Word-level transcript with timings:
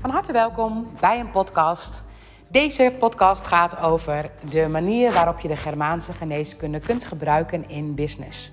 Van 0.00 0.10
harte 0.10 0.32
welkom 0.32 0.88
bij 1.00 1.20
een 1.20 1.30
podcast. 1.30 2.02
Deze 2.48 2.92
podcast 2.98 3.46
gaat 3.46 3.80
over 3.80 4.30
de 4.50 4.68
manier 4.68 5.12
waarop 5.12 5.40
je 5.40 5.48
de 5.48 5.56
Germaanse 5.56 6.12
geneeskunde 6.12 6.80
kunt 6.80 7.04
gebruiken 7.04 7.68
in 7.68 7.94
business. 7.94 8.52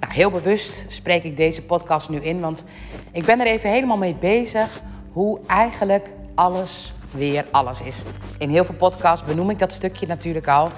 Nou, 0.00 0.12
heel 0.12 0.30
bewust 0.30 0.84
spreek 0.88 1.24
ik 1.24 1.36
deze 1.36 1.62
podcast 1.62 2.08
nu 2.08 2.18
in, 2.18 2.40
want 2.40 2.64
ik 3.12 3.24
ben 3.24 3.40
er 3.40 3.46
even 3.46 3.70
helemaal 3.70 3.96
mee 3.96 4.14
bezig 4.14 4.80
hoe 5.12 5.40
eigenlijk 5.46 6.08
alles 6.34 6.92
weer 7.10 7.46
alles 7.50 7.82
is. 7.82 8.02
In 8.38 8.50
heel 8.50 8.64
veel 8.64 8.74
podcasts 8.74 9.26
benoem 9.26 9.50
ik 9.50 9.58
dat 9.58 9.72
stukje 9.72 10.06
natuurlijk 10.06 10.48
al. 10.48 10.68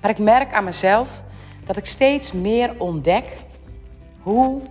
Maar 0.00 0.10
ik 0.10 0.18
merk 0.18 0.52
aan 0.52 0.64
mezelf 0.64 1.22
dat 1.64 1.76
ik 1.76 1.86
steeds 1.86 2.32
meer 2.32 2.74
ontdek 2.78 3.36
hoe 4.20 4.62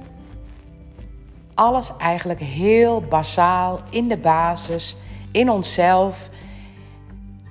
alles 1.54 1.92
eigenlijk 1.98 2.40
heel 2.40 3.02
basaal 3.02 3.80
in 3.90 4.08
de 4.08 4.18
basis, 4.18 4.98
in 5.32 5.50
onszelf, 5.50 6.30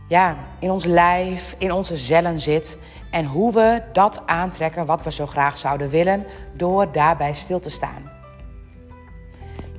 ja, 0.09 0.37
in 0.59 0.71
ons 0.71 0.85
lijf, 0.85 1.55
in 1.59 1.73
onze 1.73 1.97
cellen 1.97 2.41
zit. 2.41 2.79
En 3.11 3.25
hoe 3.25 3.53
we 3.53 3.83
dat 3.93 4.23
aantrekken 4.27 4.87
wat 4.87 5.03
we 5.03 5.13
zo 5.13 5.27
graag 5.27 5.59
zouden 5.59 5.91
willen 5.91 6.27
door 6.53 6.93
daarbij 6.93 7.35
stil 7.35 7.61
te 7.61 7.71
staan. 7.71 8.11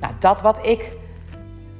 Nou, 0.00 0.14
dat 0.18 0.40
wat 0.40 0.66
ik 0.66 0.90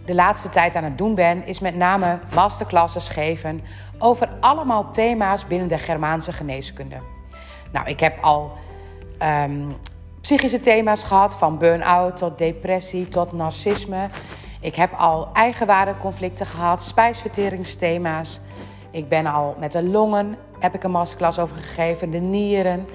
de 0.04 0.14
laatste 0.14 0.48
tijd 0.48 0.74
aan 0.76 0.84
het 0.84 0.98
doen 0.98 1.14
ben, 1.14 1.46
is 1.46 1.60
met 1.60 1.74
name 1.74 2.18
masterclasses 2.34 3.08
geven 3.08 3.60
over 3.98 4.28
allemaal 4.40 4.90
thema's 4.90 5.46
binnen 5.46 5.68
de 5.68 5.78
Germaanse 5.78 6.32
geneeskunde. 6.32 6.96
Nou, 7.72 7.88
ik 7.88 8.00
heb 8.00 8.22
al 8.22 8.52
um, 9.22 9.76
psychische 10.22 10.60
thema's 10.60 11.02
gehad, 11.02 11.34
van 11.34 11.58
burn-out 11.58 12.16
tot 12.16 12.38
depressie 12.38 13.08
tot 13.08 13.32
narcisme. 13.32 14.08
Ik 14.60 14.74
heb 14.74 14.92
al 14.92 15.28
eigenwaardeconflicten 15.32 16.46
gehad, 16.46 16.82
spijsverteringsthema's. 16.82 18.40
Ik 18.90 19.08
ben 19.08 19.26
al 19.26 19.56
met 19.58 19.72
de 19.72 19.82
longen, 19.82 20.36
heb 20.58 20.74
ik 20.74 20.84
een 20.84 20.90
masterclass 20.90 21.38
over 21.38 21.56
gegeven, 21.56 22.10
de 22.10 22.18
nieren, 22.18 22.86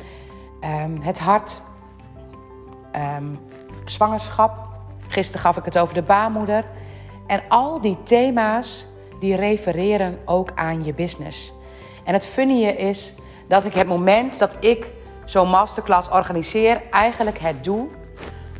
um, 0.61 1.01
het 1.01 1.19
hart, 1.19 1.61
um, 3.17 3.39
zwangerschap. 3.85 4.51
Gisteren 5.07 5.41
gaf 5.41 5.57
ik 5.57 5.65
het 5.65 5.77
over 5.77 5.93
de 5.93 6.01
baarmoeder. 6.01 6.65
En 7.27 7.41
al 7.47 7.81
die 7.81 7.97
thema's 8.03 8.85
die 9.19 9.35
refereren 9.35 10.19
ook 10.25 10.51
aan 10.55 10.83
je 10.83 10.93
business. 10.93 11.53
En 12.03 12.13
het 12.13 12.25
funny 12.25 12.63
is 12.63 13.13
dat 13.47 13.65
ik 13.65 13.73
het 13.73 13.87
moment 13.87 14.39
dat 14.39 14.55
ik 14.59 14.95
zo'n 15.27 15.49
masterclass 15.49 16.09
organiseer, 16.09 16.81
eigenlijk 16.91 17.39
het 17.39 17.63
doe 17.63 17.87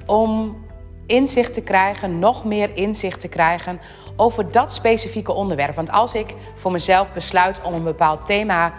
om 0.05 0.65
inzicht 1.05 1.53
te 1.53 1.61
krijgen, 1.61 2.19
nog 2.19 2.45
meer 2.45 2.75
inzicht 2.75 3.19
te 3.21 3.27
krijgen 3.27 3.79
over 4.15 4.51
dat 4.51 4.73
specifieke 4.73 5.31
onderwerp. 5.31 5.75
Want 5.75 5.91
als 5.91 6.13
ik 6.13 6.35
voor 6.55 6.71
mezelf 6.71 7.13
besluit 7.13 7.61
om 7.61 7.73
een 7.73 7.83
bepaald 7.83 8.25
thema 8.25 8.73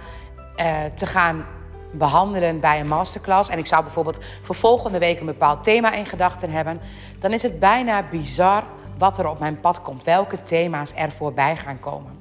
uh, 0.57 0.77
te 0.95 1.07
gaan 1.07 1.47
behandelen 1.91 2.61
bij 2.61 2.81
een 2.81 2.89
masterclass. 2.89 3.51
En 3.51 3.59
ik 3.59 3.67
zou 3.67 3.83
bijvoorbeeld 3.83 4.19
voor 4.43 4.55
volgende 4.55 4.99
week 4.99 5.21
een 5.21 5.27
bepaald 5.27 5.65
thema 5.65 5.93
in 5.93 6.07
gedachten 6.07 6.51
hebben. 6.51 6.81
Dan 7.19 7.33
is 7.33 7.43
het 7.43 7.59
bijna 7.59 8.03
bizar 8.11 8.65
wat 8.99 9.19
er 9.19 9.29
op 9.29 9.39
mijn 9.39 9.61
pad 9.61 9.83
komt. 9.83 10.05
Welke 10.05 10.43
thema's 10.43 10.93
er 10.95 11.11
voorbij 11.11 11.57
gaan 11.57 11.81
komen. 11.81 12.19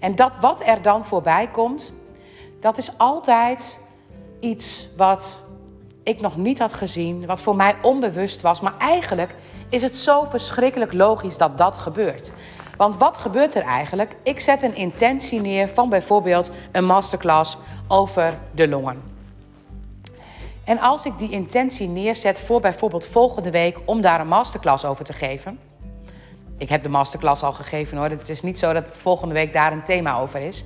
En 0.00 0.14
dat 0.14 0.36
wat 0.40 0.62
er 0.66 0.82
dan 0.82 1.04
voorbij 1.04 1.48
komt, 1.48 1.92
dat 2.60 2.78
is 2.78 2.98
altijd 2.98 3.79
iets 4.40 4.86
wat 4.96 5.42
ik 6.02 6.20
nog 6.20 6.36
niet 6.36 6.58
had 6.58 6.72
gezien, 6.72 7.26
wat 7.26 7.40
voor 7.40 7.56
mij 7.56 7.76
onbewust 7.82 8.40
was. 8.40 8.60
Maar 8.60 8.74
eigenlijk 8.78 9.34
is 9.68 9.82
het 9.82 9.98
zo 9.98 10.24
verschrikkelijk 10.24 10.92
logisch 10.92 11.36
dat 11.36 11.58
dat 11.58 11.78
gebeurt. 11.78 12.32
Want 12.76 12.96
wat 12.96 13.16
gebeurt 13.16 13.54
er 13.54 13.62
eigenlijk? 13.62 14.16
Ik 14.22 14.40
zet 14.40 14.62
een 14.62 14.74
intentie 14.74 15.40
neer 15.40 15.68
van 15.68 15.88
bijvoorbeeld 15.88 16.50
een 16.72 16.84
masterclass 16.84 17.58
over 17.88 18.38
de 18.54 18.68
longen. 18.68 19.02
En 20.64 20.78
als 20.78 21.04
ik 21.04 21.18
die 21.18 21.30
intentie 21.30 21.88
neerzet 21.88 22.40
voor 22.40 22.60
bijvoorbeeld 22.60 23.06
volgende 23.06 23.50
week 23.50 23.78
om 23.84 24.00
daar 24.00 24.20
een 24.20 24.28
masterclass 24.28 24.84
over 24.84 25.04
te 25.04 25.12
geven. 25.12 25.58
Ik 26.58 26.68
heb 26.68 26.82
de 26.82 26.88
masterclass 26.88 27.42
al 27.42 27.52
gegeven 27.52 27.96
hoor. 27.96 28.08
Het 28.08 28.28
is 28.28 28.42
niet 28.42 28.58
zo 28.58 28.72
dat 28.72 28.96
volgende 28.96 29.34
week 29.34 29.52
daar 29.52 29.72
een 29.72 29.84
thema 29.84 30.18
over 30.18 30.40
is 30.40 30.64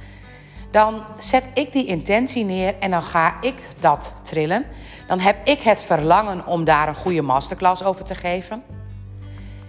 dan 0.74 1.02
zet 1.18 1.50
ik 1.54 1.72
die 1.72 1.86
intentie 1.86 2.44
neer 2.44 2.74
en 2.78 2.90
dan 2.90 3.02
ga 3.02 3.34
ik 3.40 3.54
dat 3.80 4.12
trillen. 4.22 4.64
Dan 5.06 5.20
heb 5.20 5.46
ik 5.46 5.60
het 5.60 5.84
verlangen 5.84 6.46
om 6.46 6.64
daar 6.64 6.88
een 6.88 6.94
goede 6.94 7.22
masterclass 7.22 7.84
over 7.84 8.04
te 8.04 8.14
geven. 8.14 8.62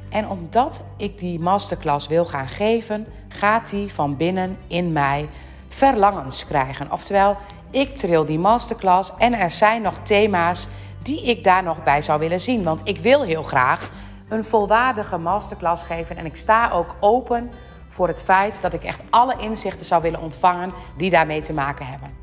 En 0.10 0.30
omdat 0.30 0.84
ik 0.98 1.20
die 1.20 1.40
masterclass 1.40 2.08
wil 2.08 2.26
gaan 2.26 2.48
geven, 2.48 3.08
gaat 3.28 3.70
die 3.70 3.94
van 3.94 4.18
binnen 4.18 4.58
in 4.68 4.92
mij 4.92 5.30
verlangens 5.70 6.46
krijgen. 6.46 6.92
Oftewel, 6.92 7.38
ik 7.70 7.98
tril 7.98 8.26
die 8.26 8.40
masterclass 8.40 9.12
en 9.18 9.34
er 9.34 9.52
zijn 9.52 9.82
nog 9.82 9.98
thema's 10.04 10.68
die 11.02 11.24
ik 11.24 11.44
daar 11.44 11.64
nog 11.64 11.84
bij 11.84 12.02
zou 12.02 12.20
willen 12.20 12.42
zien. 12.42 12.64
Want 12.64 12.82
ik 12.84 12.98
wil 12.98 13.24
heel 13.24 13.44
graag 13.44 13.90
een 14.30 14.44
volwaardige 14.44 15.18
masterclass 15.18 15.84
geven 15.84 16.18
en 16.18 16.26
ik 16.26 16.36
sta 16.36 16.70
ook 16.70 16.96
open 17.00 17.52
voor 17.96 18.08
het 18.08 18.22
feit 18.22 18.62
dat 18.62 18.74
ik 18.74 18.84
echt 18.84 19.04
alle 19.10 19.36
inzichten 19.38 19.86
zou 19.86 20.02
willen 20.02 20.22
ontvangen 20.22 20.72
die 20.98 21.10
daarmee 21.10 21.42
te 21.42 21.54
maken 21.54 21.86
hebben. 21.86 22.14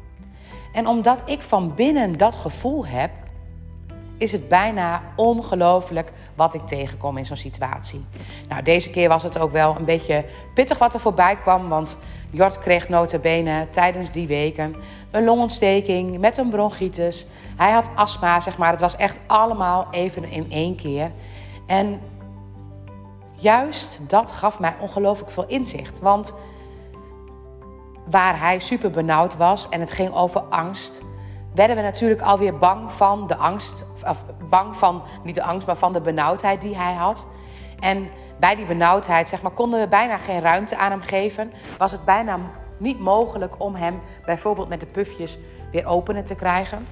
En 0.72 0.86
omdat 0.86 1.22
ik 1.26 1.40
van 1.40 1.74
binnen 1.74 2.18
dat 2.18 2.34
gevoel 2.34 2.86
heb, 2.86 3.10
is 4.18 4.32
het 4.32 4.48
bijna 4.48 5.02
ongelooflijk 5.16 6.12
wat 6.34 6.54
ik 6.54 6.66
tegenkom 6.66 7.16
in 7.16 7.26
zo'n 7.26 7.36
situatie. 7.36 8.04
Nou, 8.48 8.62
deze 8.62 8.90
keer 8.90 9.08
was 9.08 9.22
het 9.22 9.38
ook 9.38 9.52
wel 9.52 9.76
een 9.76 9.84
beetje 9.84 10.24
pittig 10.54 10.78
wat 10.78 10.94
er 10.94 11.00
voorbij 11.00 11.36
kwam, 11.36 11.68
want 11.68 11.96
Jort 12.30 12.58
kreeg 12.58 12.88
notabene 12.88 13.66
tijdens 13.70 14.10
die 14.10 14.26
weken 14.26 14.74
een 15.10 15.24
longontsteking 15.24 16.18
met 16.18 16.36
een 16.36 16.48
bronchitis. 16.48 17.26
Hij 17.56 17.70
had 17.70 17.90
astma, 17.94 18.40
zeg 18.40 18.58
maar. 18.58 18.70
Het 18.70 18.80
was 18.80 18.96
echt 18.96 19.20
allemaal 19.26 19.86
even 19.90 20.24
in 20.24 20.46
één 20.50 20.76
keer. 20.76 21.10
En 21.66 22.00
juist 23.42 24.00
dat 24.06 24.32
gaf 24.32 24.58
mij 24.58 24.74
ongelooflijk 24.80 25.30
veel 25.30 25.46
inzicht. 25.46 25.98
Want 25.98 26.34
waar 28.10 28.38
hij 28.38 28.58
super 28.58 28.90
benauwd 28.90 29.36
was 29.36 29.68
en 29.68 29.80
het 29.80 29.92
ging 29.92 30.14
over 30.14 30.40
angst, 30.40 31.02
werden 31.54 31.76
we 31.76 31.82
natuurlijk 31.82 32.20
alweer 32.20 32.58
bang 32.58 32.92
van 32.92 33.26
de 33.26 33.36
angst. 33.36 33.84
Of 34.06 34.24
bang 34.48 34.76
van, 34.76 35.02
niet 35.22 35.34
de 35.34 35.42
angst, 35.42 35.66
maar 35.66 35.76
van 35.76 35.92
de 35.92 36.00
benauwdheid 36.00 36.62
die 36.62 36.76
hij 36.76 36.92
had. 36.92 37.26
En 37.80 38.08
bij 38.38 38.56
die 38.56 38.66
benauwdheid, 38.66 39.28
zeg 39.28 39.42
maar, 39.42 39.52
konden 39.52 39.80
we 39.80 39.86
bijna 39.86 40.18
geen 40.18 40.40
ruimte 40.40 40.76
aan 40.76 40.90
hem 40.90 41.00
geven. 41.00 41.52
Was 41.78 41.92
het 41.92 42.04
bijna 42.04 42.38
niet 42.76 43.00
mogelijk 43.00 43.54
om 43.58 43.74
hem 43.74 44.00
bijvoorbeeld 44.24 44.68
met 44.68 44.80
de 44.80 44.86
pufjes 44.86 45.38
weer 45.72 45.86
open 45.86 46.24
te 46.24 46.34
krijgen. 46.34 46.86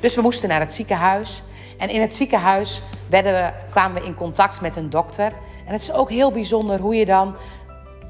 Dus 0.00 0.14
we 0.14 0.22
moesten 0.22 0.48
naar 0.48 0.60
het 0.60 0.72
ziekenhuis. 0.72 1.42
En 1.78 1.88
in 1.88 2.00
het 2.00 2.14
ziekenhuis 2.14 2.82
we, 3.08 3.50
kwamen 3.70 4.00
we 4.00 4.06
in 4.06 4.14
contact 4.14 4.60
met 4.60 4.76
een 4.76 4.90
dokter. 4.90 5.32
En 5.66 5.72
het 5.72 5.82
is 5.82 5.92
ook 5.92 6.10
heel 6.10 6.30
bijzonder 6.30 6.80
hoe 6.80 6.94
je 6.94 7.04
dan 7.04 7.34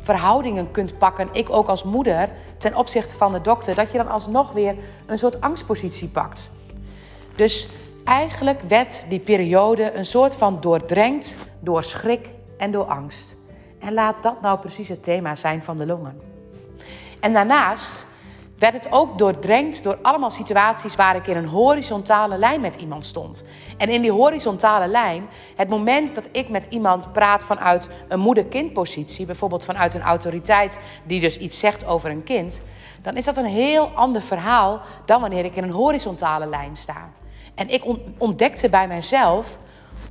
verhoudingen 0.02 0.70
kunt 0.70 0.98
pakken, 0.98 1.28
ik 1.32 1.50
ook 1.50 1.68
als 1.68 1.82
moeder, 1.82 2.28
ten 2.58 2.76
opzichte 2.76 3.14
van 3.14 3.32
de 3.32 3.40
dokter, 3.40 3.74
dat 3.74 3.92
je 3.92 3.98
dan 3.98 4.08
alsnog 4.08 4.52
weer 4.52 4.74
een 5.06 5.18
soort 5.18 5.40
angstpositie 5.40 6.08
pakt. 6.08 6.50
Dus 7.36 7.68
eigenlijk 8.04 8.60
werd 8.60 9.04
die 9.08 9.20
periode 9.20 9.92
een 9.92 10.06
soort 10.06 10.34
van 10.34 10.60
doordrenkt 10.60 11.36
door 11.60 11.82
schrik 11.82 12.28
en 12.58 12.70
door 12.70 12.84
angst. 12.84 13.36
En 13.78 13.94
laat 13.94 14.22
dat 14.22 14.40
nou 14.40 14.58
precies 14.58 14.88
het 14.88 15.02
thema 15.02 15.34
zijn 15.34 15.62
van 15.62 15.78
de 15.78 15.86
longen. 15.86 16.20
En 17.20 17.32
daarnaast 17.32 18.06
werd 18.62 18.74
het 18.74 18.92
ook 18.92 19.18
doordrenkt 19.18 19.82
door 19.82 19.98
allemaal 20.02 20.30
situaties 20.30 20.96
waar 20.96 21.16
ik 21.16 21.26
in 21.26 21.36
een 21.36 21.48
horizontale 21.48 22.38
lijn 22.38 22.60
met 22.60 22.76
iemand 22.76 23.06
stond. 23.06 23.44
En 23.76 23.88
in 23.88 24.00
die 24.00 24.12
horizontale 24.12 24.86
lijn, 24.86 25.28
het 25.56 25.68
moment 25.68 26.14
dat 26.14 26.28
ik 26.32 26.48
met 26.48 26.66
iemand 26.70 27.12
praat 27.12 27.44
vanuit 27.44 27.90
een 28.08 28.20
moeder-kindpositie, 28.20 29.26
bijvoorbeeld 29.26 29.64
vanuit 29.64 29.94
een 29.94 30.02
autoriteit 30.02 30.78
die 31.04 31.20
dus 31.20 31.38
iets 31.38 31.58
zegt 31.58 31.86
over 31.86 32.10
een 32.10 32.24
kind, 32.24 32.62
dan 33.02 33.16
is 33.16 33.24
dat 33.24 33.36
een 33.36 33.44
heel 33.44 33.90
ander 33.94 34.22
verhaal 34.22 34.80
dan 35.06 35.20
wanneer 35.20 35.44
ik 35.44 35.56
in 35.56 35.62
een 35.62 35.70
horizontale 35.70 36.46
lijn 36.46 36.76
sta. 36.76 37.10
En 37.54 37.68
ik 37.68 37.84
ontdekte 38.18 38.68
bij 38.68 38.88
mijzelf 38.88 39.58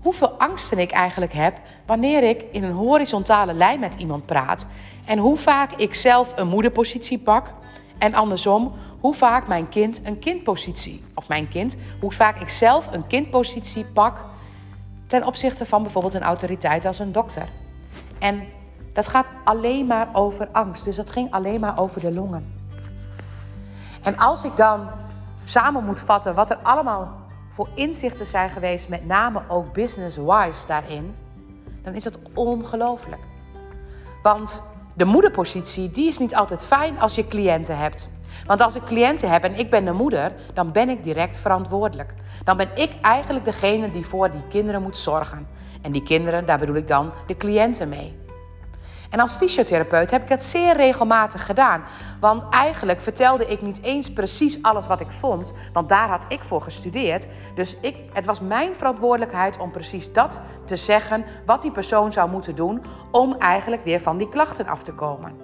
hoeveel 0.02 0.30
angsten 0.30 0.80
ik 0.80 0.92
eigenlijk 0.92 1.34
heb 1.34 1.58
wanneer 1.86 2.24
ik 2.24 2.46
in 2.52 2.64
een 2.64 2.72
horizontale 2.72 3.54
lijn 3.54 3.80
met 3.80 3.96
iemand 3.96 4.26
praat. 4.26 4.66
En 5.06 5.18
hoe 5.18 5.38
vaak 5.38 5.72
ik 5.72 5.96
zelf 5.96 6.34
een 6.36 6.48
moederpositie 6.48 7.20
pak 7.20 7.54
en 8.02 8.14
andersom, 8.14 8.74
hoe 9.00 9.14
vaak 9.14 9.48
mijn 9.48 9.70
kind 9.70 10.02
een 10.04 10.20
kindpositie, 10.20 11.04
of 11.14 11.28
mijn 11.28 11.48
kind, 11.48 11.78
hoe 12.00 12.12
vaak 12.12 12.42
ik 12.42 12.50
zelf 12.50 12.88
een 12.92 13.08
kindpositie 13.08 13.86
pak 13.86 14.26
ten 15.08 15.26
opzichte 15.26 15.66
van 15.66 15.84
bijvoorbeeld 15.84 16.14
een 16.14 16.24
autoriteit 16.24 16.86
als 16.86 17.00
een 17.00 17.12
dokter. 17.12 17.48
En 18.20 18.44
dat 18.94 19.08
gaat 19.08 19.30
alleen 19.44 19.86
maar 19.86 20.10
over 20.14 20.48
angst. 20.52 20.86
Dus 20.86 20.96
dat 20.96 21.12
ging 21.12 21.32
alleen 21.32 21.60
maar 21.60 21.80
over 21.80 22.02
de 22.02 22.14
longen. 22.14 22.54
En 24.04 24.18
als 24.18 24.44
ik 24.44 24.56
dan 24.56 24.88
samen 25.44 25.86
moet 25.86 26.00
vatten 26.00 26.36
wat 26.36 26.50
er 26.50 26.58
allemaal 26.58 27.16
voor 27.50 27.68
inzichten 27.74 28.26
zijn 28.26 28.50
geweest, 28.50 28.90
met 28.90 29.06
name 29.06 29.42
ook 29.48 29.74
business-wise 29.74 30.68
daarin, 30.68 31.16
dan 31.84 31.94
is 31.94 32.04
dat 32.04 32.20
ongelooflijk. 32.34 33.22
Want 34.24 34.62
de 34.94 35.06
moederpositie 35.06 35.92
die 35.92 36.08
is 36.08 36.18
niet 36.18 36.36
altijd 36.36 36.66
fijn 36.66 37.00
als 37.00 37.16
je 37.16 37.28
cliënten 37.28 37.78
hebt. 37.78 38.10
Want 38.46 38.62
als 38.62 38.76
ik 38.76 38.84
cliënten 38.84 39.30
heb 39.30 39.44
en 39.44 39.60
ik 39.60 39.70
ben 39.70 39.86
de 39.86 39.92
moeder, 39.92 40.34
dan 40.54 40.72
ben 40.72 40.90
ik 40.90 41.04
direct 41.04 41.38
verantwoordelijk. 41.38 42.14
Dan 42.44 42.58
ben 42.58 42.70
ik 42.76 42.92
eigenlijk 43.02 43.46
degene 43.46 43.92
die 43.92 44.06
voor 44.06 44.32
die 44.32 44.48
kinderen 44.50 44.82
moet 44.82 44.98
zorgen. 44.98 45.48
En 45.82 45.92
die 45.92 46.04
kinderen, 46.04 46.46
daar 46.46 46.60
bedoel 46.60 46.76
ik 46.76 46.88
dan 46.88 47.12
de 47.28 47.38
cliënten 47.38 47.90
mee. 47.90 48.20
En 49.12 49.20
als 49.20 49.32
fysiotherapeut 49.32 50.12
heb 50.12 50.22
ik 50.22 50.28
dat 50.28 50.44
zeer 50.44 50.76
regelmatig 50.76 51.46
gedaan. 51.46 51.84
Want 52.20 52.46
eigenlijk 52.50 53.02
vertelde 53.02 53.46
ik 53.46 53.62
niet 53.62 53.82
eens 53.82 54.14
precies 54.14 54.64
alles 54.64 54.88
wat 54.88 55.02
ik 55.02 55.12
vond, 55.12 55.54
want 55.74 55.90
daar 55.90 56.08
had 56.08 56.26
ik 56.28 56.44
voor 56.44 56.62
gestudeerd. 56.62 57.28
Dus 57.56 57.76
ik, 57.82 57.96
het 58.14 58.26
was 58.26 58.40
mijn 58.40 58.76
verantwoordelijkheid 58.76 59.58
om 59.58 59.72
precies 59.72 60.14
dat 60.14 60.40
te 60.66 60.76
zeggen, 60.76 61.26
wat 61.46 61.62
die 61.62 61.72
persoon 61.72 62.14
zou 62.14 62.30
moeten 62.30 62.56
doen 62.56 62.84
om 63.12 63.36
eigenlijk 63.40 63.84
weer 63.84 64.00
van 64.00 64.18
die 64.18 64.30
klachten 64.30 64.68
af 64.68 64.84
te 64.84 64.94
komen. 64.94 65.36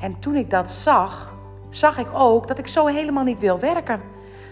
En 0.00 0.18
toen 0.18 0.34
ik 0.34 0.50
dat 0.50 0.70
zag, 0.70 1.34
zag 1.70 1.98
ik 1.98 2.08
ook 2.12 2.48
dat 2.48 2.58
ik 2.58 2.66
zo 2.66 2.86
helemaal 2.86 3.24
niet 3.24 3.40
wil 3.40 3.58
werken 3.58 4.00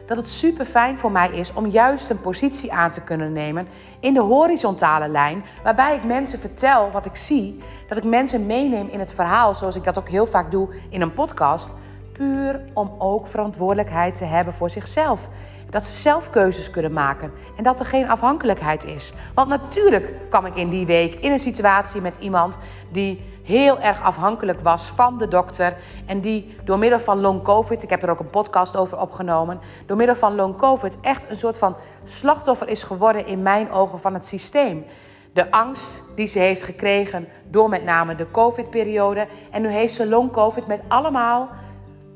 dat 0.06 0.16
het 0.16 0.28
super 0.28 0.64
fijn 0.64 0.98
voor 0.98 1.10
mij 1.10 1.30
is 1.30 1.52
om 1.52 1.66
juist 1.66 2.10
een 2.10 2.20
positie 2.20 2.72
aan 2.72 2.90
te 2.90 3.00
kunnen 3.00 3.32
nemen 3.32 3.68
in 4.00 4.14
de 4.14 4.20
horizontale 4.20 5.08
lijn, 5.08 5.44
waarbij 5.62 5.96
ik 5.96 6.04
mensen 6.04 6.40
vertel 6.40 6.90
wat 6.90 7.06
ik 7.06 7.16
zie, 7.16 7.58
dat 7.88 7.98
ik 7.98 8.04
mensen 8.04 8.46
meeneem 8.46 8.88
in 8.88 8.98
het 8.98 9.14
verhaal, 9.14 9.54
zoals 9.54 9.76
ik 9.76 9.84
dat 9.84 9.98
ook 9.98 10.08
heel 10.08 10.26
vaak 10.26 10.50
doe 10.50 10.68
in 10.88 11.00
een 11.00 11.12
podcast, 11.12 11.70
puur 12.16 12.60
om 12.74 12.94
ook 12.98 13.26
verantwoordelijkheid 13.26 14.14
te 14.14 14.24
hebben 14.24 14.54
voor 14.54 14.70
zichzelf. 14.70 15.28
Dat 15.70 15.84
ze 15.84 16.00
zelf 16.00 16.30
keuzes 16.30 16.70
kunnen 16.70 16.92
maken 16.92 17.32
en 17.56 17.62
dat 17.62 17.80
er 17.80 17.86
geen 17.86 18.08
afhankelijkheid 18.08 18.84
is. 18.84 19.12
Want 19.34 19.48
natuurlijk 19.48 20.12
kwam 20.28 20.46
ik 20.46 20.56
in 20.56 20.68
die 20.68 20.86
week 20.86 21.14
in 21.14 21.32
een 21.32 21.38
situatie 21.38 22.00
met 22.00 22.16
iemand 22.16 22.58
die 22.92 23.24
heel 23.42 23.80
erg 23.80 24.02
afhankelijk 24.02 24.60
was 24.60 24.82
van 24.82 25.18
de 25.18 25.28
dokter. 25.28 25.76
En 26.06 26.20
die 26.20 26.56
door 26.64 26.78
middel 26.78 27.00
van 27.00 27.20
long 27.20 27.42
covid, 27.42 27.82
ik 27.82 27.90
heb 27.90 28.02
er 28.02 28.10
ook 28.10 28.20
een 28.20 28.30
podcast 28.30 28.76
over 28.76 29.00
opgenomen, 29.00 29.60
door 29.86 29.96
middel 29.96 30.16
van 30.16 30.34
long 30.34 30.56
covid 30.56 31.00
echt 31.00 31.30
een 31.30 31.36
soort 31.36 31.58
van 31.58 31.76
slachtoffer 32.04 32.68
is 32.68 32.82
geworden 32.82 33.26
in 33.26 33.42
mijn 33.42 33.70
ogen 33.70 33.98
van 33.98 34.14
het 34.14 34.26
systeem. 34.26 34.84
De 35.32 35.50
angst 35.50 36.02
die 36.14 36.26
ze 36.26 36.38
heeft 36.38 36.62
gekregen 36.62 37.28
door 37.50 37.68
met 37.68 37.84
name 37.84 38.14
de 38.14 38.30
covid-periode. 38.30 39.26
En 39.50 39.62
nu 39.62 39.68
heeft 39.68 39.94
ze 39.94 40.08
long 40.08 40.32
covid 40.32 40.66
met 40.66 40.82
allemaal 40.88 41.48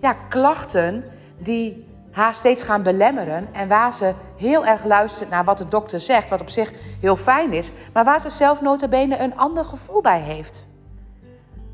ja, 0.01 0.17
klachten 0.29 1.05
die 1.39 1.89
haar 2.11 2.35
steeds 2.35 2.63
gaan 2.63 2.83
belemmeren. 2.83 3.49
En 3.53 3.69
waar 3.69 3.95
ze 3.95 4.13
heel 4.37 4.67
erg 4.67 4.85
luistert 4.85 5.31
naar 5.31 5.45
wat 5.45 5.59
de 5.59 5.69
dokter 5.69 6.01
zegt, 6.01 6.31
wat 6.31 6.41
op 6.41 6.49
zich 6.49 6.73
heel 7.01 7.17
fijn 7.17 7.53
is. 7.53 7.71
Maar 7.93 8.05
waar 8.05 8.21
ze 8.21 8.31
zelf 8.31 8.61
notabene 8.61 9.19
een 9.19 9.37
ander 9.37 9.65
gevoel 9.65 10.01
bij 10.01 10.21
heeft. 10.21 10.67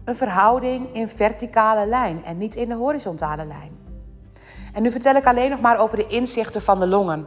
Een 0.05 0.17
verhouding 0.17 0.94
in 0.94 1.08
verticale 1.08 1.87
lijn 1.87 2.25
en 2.25 2.38
niet 2.38 2.55
in 2.55 2.69
de 2.69 2.75
horizontale 2.75 3.44
lijn. 3.44 3.78
En 4.72 4.82
nu 4.82 4.90
vertel 4.90 5.14
ik 5.14 5.26
alleen 5.26 5.50
nog 5.50 5.61
maar 5.61 5.79
over 5.79 5.96
de 5.96 6.06
inzichten 6.06 6.62
van 6.62 6.81
de 6.81 6.87
longen. 6.87 7.26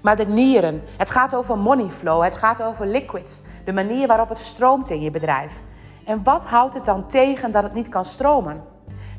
Maar 0.00 0.16
de 0.16 0.26
nieren, 0.26 0.82
het 0.96 1.10
gaat 1.10 1.34
over 1.34 1.58
money 1.58 1.88
flow, 1.88 2.22
het 2.22 2.36
gaat 2.36 2.62
over 2.62 2.86
liquids, 2.86 3.42
de 3.64 3.72
manier 3.72 4.06
waarop 4.06 4.28
het 4.28 4.38
stroomt 4.38 4.90
in 4.90 5.00
je 5.00 5.10
bedrijf. 5.10 5.62
En 6.04 6.22
wat 6.22 6.46
houdt 6.46 6.74
het 6.74 6.84
dan 6.84 7.06
tegen 7.06 7.52
dat 7.52 7.62
het 7.62 7.74
niet 7.74 7.88
kan 7.88 8.04
stromen? 8.04 8.62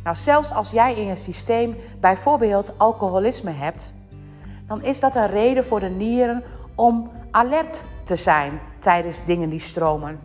Nou, 0.04 0.16
zelfs 0.16 0.54
als 0.54 0.72
jij 0.72 0.94
in 0.94 1.06
je 1.06 1.16
systeem 1.16 1.76
bijvoorbeeld 2.00 2.74
alcoholisme 2.78 3.52
hebt, 3.52 3.94
dan 4.68 4.84
is 4.84 5.00
dat 5.00 5.16
een 5.16 5.28
reden 5.28 5.66
voor 5.66 5.80
de 5.80 5.90
nieren 5.90 6.44
om 6.76 7.12
alert 7.32 7.84
te 8.04 8.16
zijn 8.16 8.60
tijdens 8.80 9.26
dingen 9.26 9.50
die 9.50 9.60
stromen. 9.60 10.20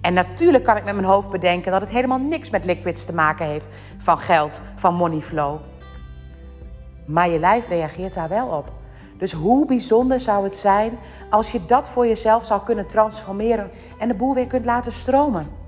En 0.00 0.14
natuurlijk 0.14 0.64
kan 0.64 0.76
ik 0.76 0.84
met 0.84 0.94
mijn 0.94 1.06
hoofd 1.06 1.30
bedenken 1.30 1.72
dat 1.72 1.80
het 1.80 1.90
helemaal 1.90 2.18
niks 2.18 2.50
met 2.50 2.64
liquids 2.64 3.04
te 3.04 3.14
maken 3.14 3.46
heeft 3.46 3.68
van 3.98 4.18
geld, 4.18 4.62
van 4.74 4.94
money 4.94 5.20
flow. 5.20 5.58
Maar 7.06 7.28
je 7.28 7.38
lijf 7.38 7.68
reageert 7.68 8.14
daar 8.14 8.28
wel 8.28 8.46
op. 8.46 8.72
Dus 9.18 9.32
hoe 9.32 9.66
bijzonder 9.66 10.20
zou 10.20 10.44
het 10.44 10.56
zijn 10.56 10.98
als 11.30 11.52
je 11.52 11.66
dat 11.66 11.88
voor 11.88 12.06
jezelf 12.06 12.44
zou 12.44 12.62
kunnen 12.64 12.86
transformeren 12.86 13.70
en 13.98 14.08
de 14.08 14.14
boel 14.14 14.34
weer 14.34 14.46
kunt 14.46 14.64
laten 14.64 14.92
stromen? 14.92 15.59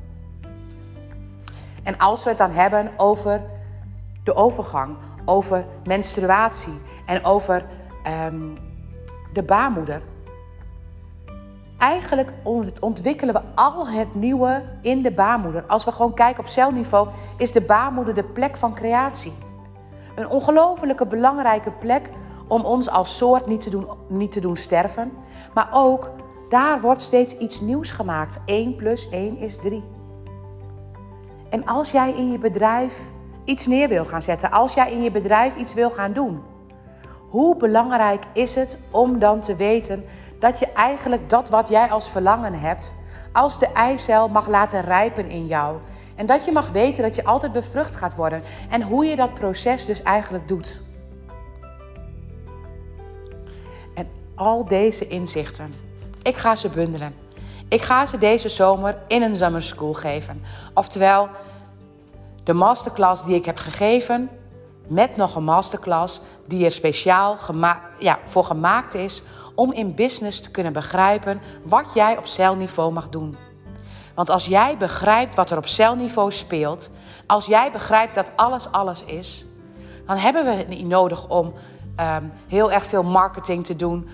En 1.82 1.98
als 1.98 2.22
we 2.24 2.28
het 2.28 2.38
dan 2.38 2.50
hebben 2.50 2.90
over 2.96 3.40
de 4.24 4.34
overgang, 4.34 4.96
over 5.24 5.64
menstruatie 5.84 6.80
en 7.06 7.24
over 7.24 7.64
um, 8.32 8.56
de 9.32 9.42
baarmoeder, 9.42 10.02
eigenlijk 11.78 12.32
ontwikkelen 12.80 13.34
we 13.34 13.40
al 13.54 13.88
het 13.88 14.14
nieuwe 14.14 14.62
in 14.80 15.02
de 15.02 15.12
baarmoeder. 15.12 15.64
Als 15.66 15.84
we 15.84 15.92
gewoon 15.92 16.14
kijken 16.14 16.42
op 16.42 16.48
celniveau, 16.48 17.08
is 17.36 17.52
de 17.52 17.60
baarmoeder 17.60 18.14
de 18.14 18.24
plek 18.24 18.56
van 18.56 18.74
creatie. 18.74 19.32
Een 20.14 20.28
ongelofelijke 20.28 21.06
belangrijke 21.06 21.70
plek 21.70 22.10
om 22.48 22.64
ons 22.64 22.90
als 22.90 23.16
soort 23.16 23.46
niet 23.46 23.60
te, 23.60 23.70
doen, 23.70 23.86
niet 24.08 24.32
te 24.32 24.40
doen 24.40 24.56
sterven. 24.56 25.12
Maar 25.54 25.68
ook 25.72 26.10
daar 26.48 26.80
wordt 26.80 27.02
steeds 27.02 27.36
iets 27.36 27.60
nieuws 27.60 27.90
gemaakt. 27.90 28.40
1 28.44 28.76
plus 28.76 29.08
1 29.08 29.38
is 29.38 29.56
3. 29.56 29.84
En 31.52 31.66
als 31.66 31.90
jij 31.90 32.12
in 32.12 32.30
je 32.30 32.38
bedrijf 32.38 33.10
iets 33.44 33.66
neer 33.66 33.88
wil 33.88 34.04
gaan 34.04 34.22
zetten, 34.22 34.50
als 34.50 34.74
jij 34.74 34.92
in 34.92 35.02
je 35.02 35.10
bedrijf 35.10 35.56
iets 35.56 35.74
wil 35.74 35.90
gaan 35.90 36.12
doen, 36.12 36.42
hoe 37.28 37.56
belangrijk 37.56 38.24
is 38.32 38.54
het 38.54 38.78
om 38.90 39.18
dan 39.18 39.40
te 39.40 39.56
weten 39.56 40.04
dat 40.38 40.58
je 40.58 40.72
eigenlijk 40.72 41.28
dat 41.28 41.48
wat 41.48 41.68
jij 41.68 41.90
als 41.90 42.10
verlangen 42.10 42.54
hebt, 42.54 42.94
als 43.32 43.58
de 43.58 43.66
eicel 43.66 44.28
mag 44.28 44.48
laten 44.48 44.80
rijpen 44.80 45.30
in 45.30 45.46
jou. 45.46 45.76
En 46.14 46.26
dat 46.26 46.44
je 46.44 46.52
mag 46.52 46.70
weten 46.70 47.02
dat 47.02 47.14
je 47.14 47.24
altijd 47.24 47.52
bevrucht 47.52 47.96
gaat 47.96 48.14
worden. 48.14 48.42
En 48.70 48.82
hoe 48.82 49.04
je 49.04 49.16
dat 49.16 49.34
proces 49.34 49.86
dus 49.86 50.02
eigenlijk 50.02 50.48
doet. 50.48 50.80
En 53.94 54.08
al 54.34 54.64
deze 54.66 55.08
inzichten, 55.08 55.72
ik 56.22 56.36
ga 56.36 56.56
ze 56.56 56.68
bundelen. 56.68 57.21
Ik 57.72 57.82
ga 57.82 58.06
ze 58.06 58.18
deze 58.18 58.48
zomer 58.48 58.98
in 59.08 59.22
een 59.22 59.36
summer 59.36 59.62
school 59.62 59.92
geven. 59.92 60.42
Oftewel, 60.74 61.28
de 62.44 62.52
masterclass 62.52 63.24
die 63.24 63.34
ik 63.34 63.44
heb 63.44 63.56
gegeven, 63.56 64.30
met 64.86 65.16
nog 65.16 65.36
een 65.36 65.44
masterclass 65.44 66.20
die 66.46 66.64
er 66.64 66.70
speciaal 66.70 67.38
ja, 67.98 68.18
voor 68.24 68.44
gemaakt 68.44 68.94
is 68.94 69.22
om 69.54 69.72
in 69.72 69.94
business 69.94 70.40
te 70.40 70.50
kunnen 70.50 70.72
begrijpen 70.72 71.40
wat 71.62 71.84
jij 71.94 72.16
op 72.16 72.26
celniveau 72.26 72.92
mag 72.92 73.08
doen. 73.08 73.36
Want 74.14 74.30
als 74.30 74.46
jij 74.46 74.76
begrijpt 74.76 75.34
wat 75.34 75.50
er 75.50 75.58
op 75.58 75.66
celniveau 75.66 76.32
speelt, 76.32 76.90
als 77.26 77.46
jij 77.46 77.72
begrijpt 77.72 78.14
dat 78.14 78.32
alles 78.36 78.72
alles 78.72 79.04
is, 79.04 79.44
dan 80.06 80.16
hebben 80.16 80.44
we 80.44 80.50
het 80.50 80.68
niet 80.68 80.86
nodig 80.86 81.28
om 81.28 81.52
ehm, 81.96 82.24
heel 82.48 82.72
erg 82.72 82.84
veel 82.84 83.02
marketing 83.02 83.66
te 83.66 83.76
doen 83.76 84.08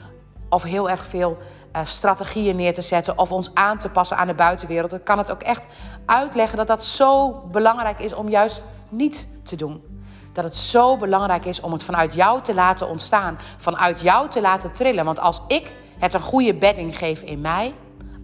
of 0.49 0.62
heel 0.62 0.91
erg 0.91 1.05
veel 1.05 1.38
uh, 1.77 1.85
strategieën 1.85 2.57
neer 2.57 2.75
te 2.75 2.83
zetten 2.83 3.19
of 3.19 3.33
ons 3.33 3.55
aan 3.55 3.79
te 3.79 3.89
passen 3.89 4.17
aan 4.17 4.27
de 4.27 4.35
buitenwereld. 4.35 4.93
Ik 4.93 5.05
kan 5.05 5.19
het 5.19 5.31
ook 5.31 5.43
echt 5.43 5.67
uitleggen 6.07 6.59
dat 6.59 6.67
dat 6.67 6.85
zo 6.85 7.31
belangrijk 7.53 7.99
is 7.99 8.15
om 8.15 8.29
juist 8.29 8.63
niet 8.89 9.27
te 9.43 9.57
doen 9.57 9.97
dat 10.39 10.47
het 10.47 10.57
zo 10.57 10.97
belangrijk 10.97 11.45
is 11.45 11.61
om 11.61 11.73
het 11.73 11.83
vanuit 11.83 12.15
jou 12.15 12.43
te 12.43 12.55
laten 12.55 12.89
ontstaan, 12.89 13.39
vanuit 13.57 14.01
jou 14.01 14.29
te 14.29 14.41
laten 14.41 14.73
trillen. 14.73 15.05
Want 15.05 15.21
als 15.21 15.43
ik 15.49 15.73
het 15.99 16.15
een 16.15 16.21
goede 16.21 16.55
bedding 16.55 16.99
geef 16.99 17.23
in 17.23 17.41
mij, 17.41 17.75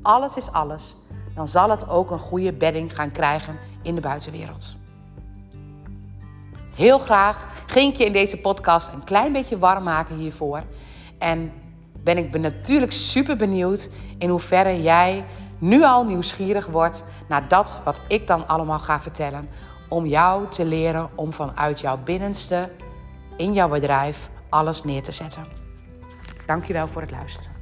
alles 0.03 0.37
is 0.37 0.53
alles, 0.53 0.95
dan 1.35 1.49
zal 1.49 1.71
het 1.71 1.89
ook 1.89 2.11
een 2.11 2.19
goede 2.19 2.53
bedding 2.53 2.95
gaan 2.95 3.13
krijgen 3.13 3.59
in 3.83 3.95
de 3.95 4.01
buitenwereld. 4.01 4.75
Heel 6.75 6.99
graag 6.99 7.47
ging 7.67 7.93
ik 7.93 7.99
je 7.99 8.05
in 8.05 8.13
deze 8.13 8.41
podcast 8.41 8.93
een 8.93 9.05
klein 9.05 9.33
beetje 9.33 9.59
warm 9.59 9.85
maken 9.85 10.17
hiervoor. 10.17 10.63
En 11.19 11.53
ben 12.05 12.19
ik 12.19 12.39
natuurlijk 12.39 12.93
super 12.93 13.37
benieuwd 13.37 13.91
in 14.19 14.29
hoeverre 14.29 14.83
jij 14.83 15.25
nu 15.59 15.85
al 15.85 16.05
nieuwsgierig 16.05 16.67
wordt 16.67 17.05
naar 17.29 17.49
dat 17.49 17.79
wat 17.85 18.01
ik 18.09 18.27
dan 18.27 18.49
allemaal 18.49 18.79
ga 18.79 19.01
vertellen 19.01 19.49
om 19.89 20.07
jou 20.07 20.49
te 20.49 20.65
leren 20.65 21.09
om 21.15 21.33
vanuit 21.33 21.81
jouw 21.81 21.99
binnenste 22.05 22.71
in 23.37 23.53
jouw 23.53 23.69
bedrijf 23.69 24.31
alles 24.49 24.85
neer 24.85 25.03
te 25.03 25.13
zetten. 25.13 25.45
Dankjewel 26.47 26.89
voor 26.89 27.01
het 27.01 27.11
luisteren. 27.11 27.54